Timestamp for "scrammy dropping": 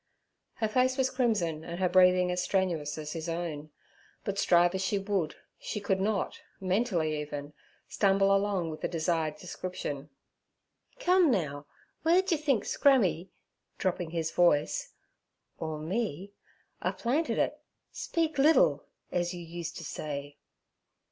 12.65-14.09